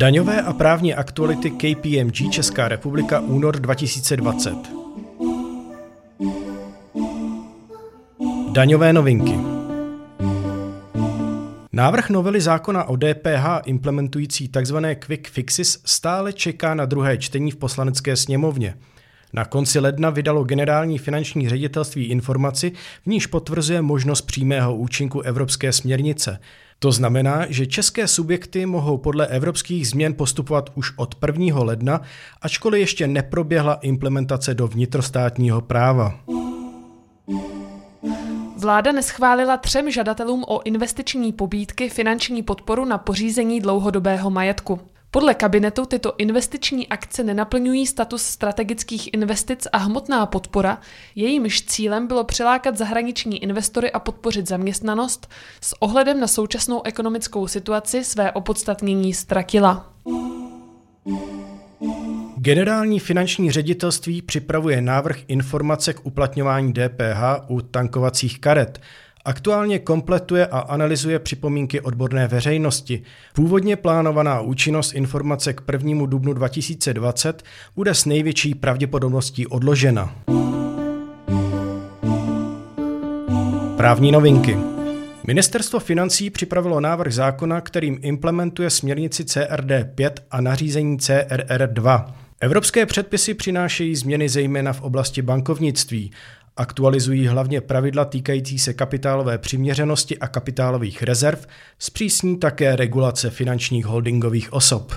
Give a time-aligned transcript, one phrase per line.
[0.00, 4.56] Daňové a právní aktuality KPMG Česká republika únor 2020.
[8.52, 9.38] Daňové novinky.
[11.72, 14.76] Návrh novely zákona o DPH implementující tzv.
[14.98, 18.74] quick fixes stále čeká na druhé čtení v poslanecké sněmovně.
[19.32, 22.72] Na konci ledna vydalo generální finanční ředitelství informaci,
[23.02, 26.38] v níž potvrzuje možnost přímého účinku evropské směrnice.
[26.82, 31.62] To znamená, že české subjekty mohou podle evropských změn postupovat už od 1.
[31.62, 32.00] ledna,
[32.42, 36.20] ačkoliv ještě neproběhla implementace do vnitrostátního práva.
[38.56, 44.80] Vláda neschválila třem žadatelům o investiční pobídky finanční podporu na pořízení dlouhodobého majetku.
[45.12, 50.78] Podle kabinetu tyto investiční akce nenaplňují status strategických investic a hmotná podpora,
[51.14, 58.04] jejímž cílem bylo přilákat zahraniční investory a podpořit zaměstnanost, s ohledem na současnou ekonomickou situaci
[58.04, 59.92] své opodstatnění ztratila.
[62.36, 68.80] Generální finanční ředitelství připravuje návrh informace k uplatňování DPH u tankovacích karet.
[69.24, 73.02] Aktuálně kompletuje a analyzuje připomínky odborné veřejnosti.
[73.34, 76.06] Původně plánovaná účinnost informace k 1.
[76.06, 77.42] dubnu 2020
[77.76, 80.14] bude s největší pravděpodobností odložena.
[83.76, 84.56] Právní novinky.
[85.26, 92.14] Ministerstvo financí připravilo návrh zákona, kterým implementuje směrnici CRD 5 a nařízení CRR 2.
[92.40, 96.10] Evropské předpisy přinášejí změny zejména v oblasti bankovnictví.
[96.60, 101.46] Aktualizují hlavně pravidla týkající se kapitálové přiměřenosti a kapitálových rezerv,
[101.78, 104.92] zpřísní také regulace finančních holdingových osob.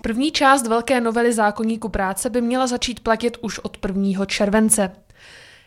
[0.00, 4.26] První část velké novely zákonníku práce by měla začít platit už od 1.
[4.26, 4.92] července.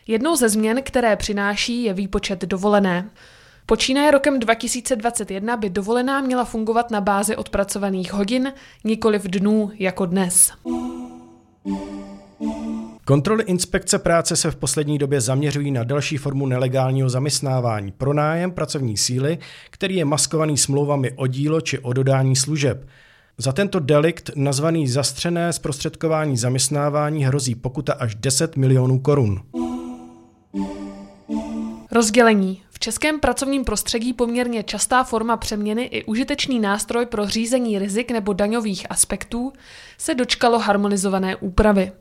[0.06, 3.10] Jednou ze změn, které přináší, je výpočet dovolené.
[3.66, 8.52] Počínaje rokem 2021 by dovolená měla fungovat na bázi odpracovaných hodin,
[8.84, 10.52] nikoli v dnů jako dnes.
[13.06, 18.96] Kontroly inspekce práce se v poslední době zaměřují na další formu nelegálního zaměstnávání, pronájem pracovní
[18.96, 19.38] síly,
[19.70, 22.86] který je maskovaný smlouvami o dílo či o dodání služeb.
[23.38, 29.40] Za tento delikt, nazvaný zastřené zprostředkování zaměstnávání, hrozí pokuta až 10 milionů korun.
[31.92, 32.62] Rozdělení.
[32.70, 38.32] V českém pracovním prostředí poměrně častá forma přeměny i užitečný nástroj pro řízení rizik nebo
[38.32, 39.52] daňových aspektů
[39.98, 41.92] se dočkalo harmonizované úpravy.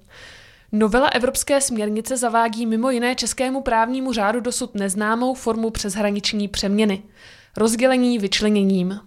[0.76, 7.04] Novela evropské směrnice zavádí mimo jiné českému právnímu řádu dosud neznámou formu přeshraniční přeměny–
[7.58, 9.00] rozdělení vyčleněním.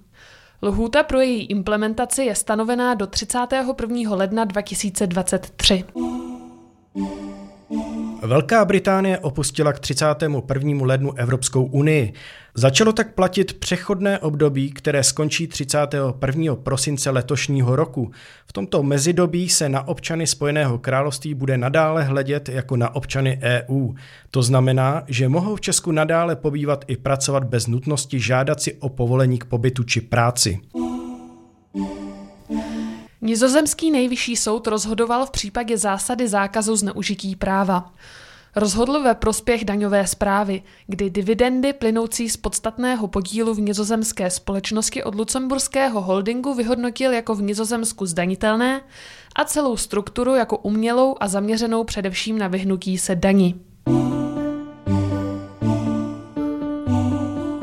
[0.62, 4.16] Lhůta pro její implementaci je stanovená do 31.
[4.16, 5.84] ledna 2023.
[8.26, 10.40] Velká Británie opustila k 31.
[10.82, 12.12] lednu Evropskou unii.
[12.54, 16.56] Začalo tak platit přechodné období, které skončí 31.
[16.56, 18.10] prosince letošního roku.
[18.46, 23.92] V tomto mezidobí se na občany Spojeného království bude nadále hledět jako na občany EU.
[24.30, 28.88] To znamená, že mohou v Česku nadále pobývat i pracovat bez nutnosti žádat si o
[28.88, 30.60] povolení k pobytu či práci.
[33.26, 37.92] Nizozemský nejvyšší soud rozhodoval v případě zásady zákazu zneužití práva.
[38.56, 45.14] Rozhodl ve prospěch daňové zprávy, kdy dividendy plynoucí z podstatného podílu v nizozemské společnosti od
[45.14, 48.80] lucemburského holdingu vyhodnotil jako v Nizozemsku zdanitelné
[49.36, 53.60] a celou strukturu jako umělou a zaměřenou především na vyhnutí se daní.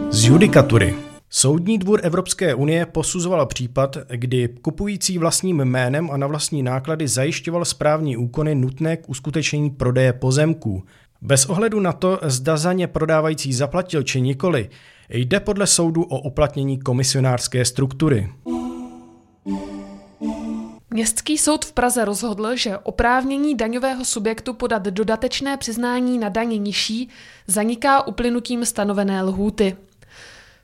[0.09, 1.12] Z judikatury.
[1.35, 7.65] Soudní dvůr Evropské unie posuzoval případ, kdy kupující vlastním jménem a na vlastní náklady zajišťoval
[7.65, 10.83] správní úkony nutné k uskutečnění prodeje pozemků.
[11.21, 14.69] Bez ohledu na to, zda za ně prodávající zaplatil či nikoli,
[15.09, 18.29] jde podle soudu o uplatnění komisionářské struktury.
[20.89, 27.09] Městský soud v Praze rozhodl, že oprávnění daňového subjektu podat dodatečné přiznání na daně nižší
[27.47, 29.75] zaniká uplynutím stanovené lhůty.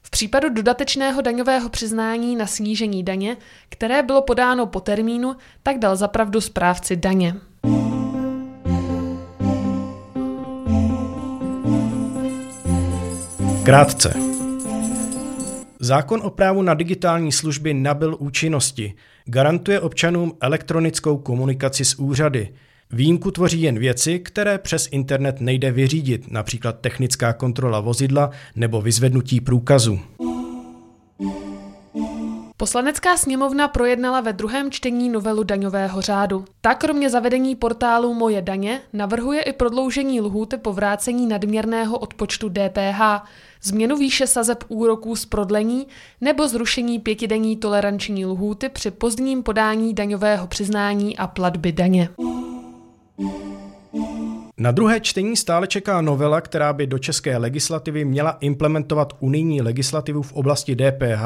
[0.01, 3.37] V případu dodatečného daňového přiznání na snížení daně,
[3.69, 7.35] které bylo podáno po termínu, tak dal zapravdu správci daně.
[13.63, 14.13] Krátce.
[15.79, 18.93] Zákon o právu na digitální služby nabyl účinnosti.
[19.25, 22.53] Garantuje občanům elektronickou komunikaci s úřady–
[22.93, 29.41] Výjimku tvoří jen věci, které přes internet nejde vyřídit, například technická kontrola vozidla nebo vyzvednutí
[29.41, 29.99] průkazu.
[32.57, 36.45] Poslanecká sněmovna projednala ve druhém čtení novelu daňového řádu.
[36.61, 43.01] Ta kromě zavedení portálu Moje daně navrhuje i prodloužení lhůty po vrácení nadměrného odpočtu DPH,
[43.61, 45.87] změnu výše sazeb úroků z prodlení
[46.21, 52.09] nebo zrušení pětidenní toleranční lhůty při pozdním podání daňového přiznání a platby daně.
[54.57, 60.21] Na druhé čtení stále čeká novela, která by do české legislativy měla implementovat unijní legislativu
[60.21, 61.25] v oblasti DPH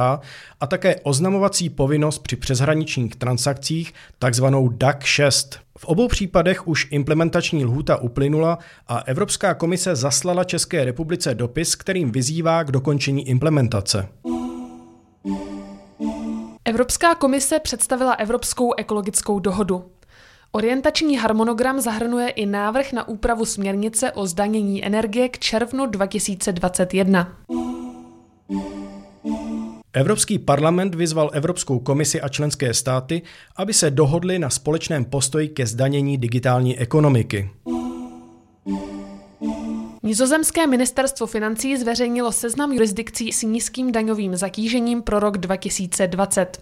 [0.59, 5.59] a také oznamovací povinnost při přeshraničních transakcích, takzvanou DAC 6.
[5.77, 8.57] V obou případech už implementační lhůta uplynula
[8.87, 14.07] a Evropská komise zaslala České republice dopis, kterým vyzývá k dokončení implementace.
[16.65, 19.91] Evropská komise představila Evropskou ekologickou dohodu.
[20.55, 27.38] Orientační harmonogram zahrnuje i návrh na úpravu směrnice o zdanění energie k červnu 2021.
[29.94, 33.21] Evropský parlament vyzval Evropskou komisi a členské státy,
[33.55, 37.50] aby se dohodli na společném postoji ke zdanění digitální ekonomiky.
[40.03, 46.61] Nizozemské ministerstvo financí zveřejnilo seznam jurisdikcí s nízkým daňovým zatížením pro rok 2020.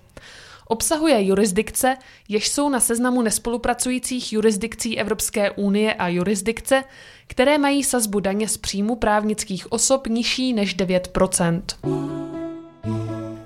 [0.72, 1.98] Obsahuje jurisdikce,
[2.30, 6.84] jež jsou na seznamu nespolupracujících jurisdikcí Evropské unie a jurisdikce,
[7.28, 11.62] které mají sazbu daně z příjmu právnických osob nižší než 9%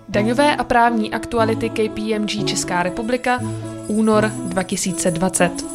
[0.10, 3.40] Daňové a právní aktuality KPMG Česká republika,
[3.88, 5.75] únor 2020.